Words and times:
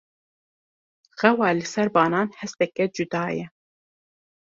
Xewa 1.19 1.51
li 1.59 1.67
ser 1.73 1.87
banan 1.99 2.35
hesteke 2.41 2.91
cuda 2.97 3.25
ye. 3.39 3.47